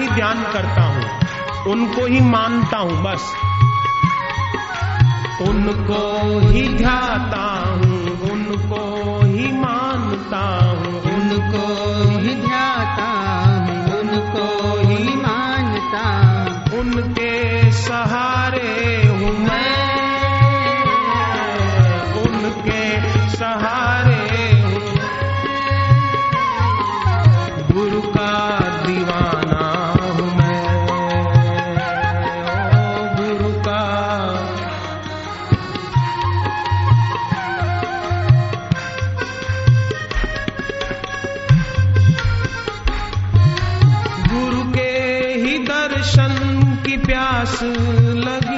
[0.00, 1.04] ही ध्यान करता हूँ।
[1.72, 3.34] उनको ही मानता हूँ बस।
[5.40, 8.85] उनको ही ध्याता हूँ उनको
[47.04, 47.60] प्यास
[48.26, 48.55] लगी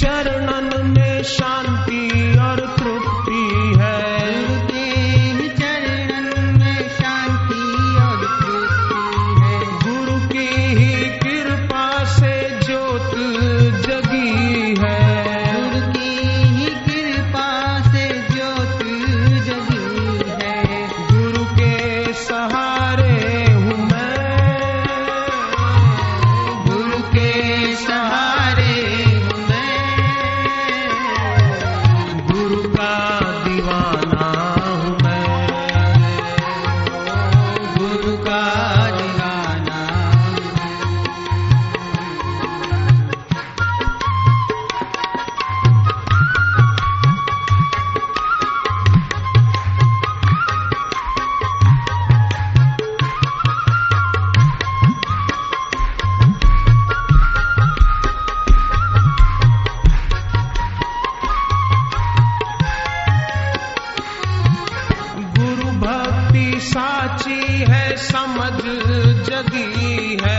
[0.00, 0.75] शरणन
[33.76, 34.05] मान
[68.66, 70.35] फिर जगी है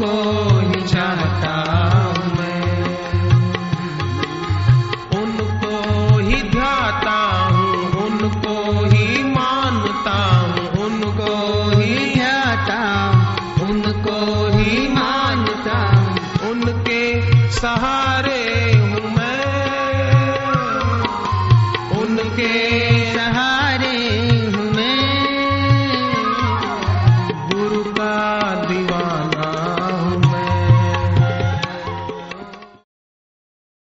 [0.00, 1.54] तुमको ही चाहता
[2.04, 3.20] हूँ मैं।
[5.20, 7.18] उनको ही ध्याता
[7.48, 11.34] हूँ, उनको ही मानता हूँ, उनको
[11.80, 12.82] ही ध्याता
[13.62, 14.18] उनको
[14.56, 15.80] ही मानता
[16.50, 17.02] उनके
[17.50, 17.99] सहा